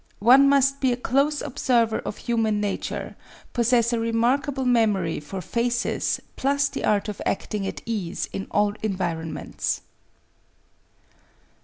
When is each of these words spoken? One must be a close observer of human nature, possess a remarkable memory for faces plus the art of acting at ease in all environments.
One 0.17 0.49
must 0.49 0.81
be 0.81 0.91
a 0.91 0.97
close 0.97 1.43
observer 1.43 1.99
of 1.99 2.17
human 2.17 2.59
nature, 2.59 3.15
possess 3.53 3.93
a 3.93 3.99
remarkable 3.99 4.65
memory 4.65 5.19
for 5.19 5.41
faces 5.41 6.19
plus 6.35 6.69
the 6.69 6.83
art 6.83 7.07
of 7.07 7.21
acting 7.23 7.67
at 7.67 7.83
ease 7.85 8.27
in 8.33 8.47
all 8.49 8.73
environments. 8.81 9.81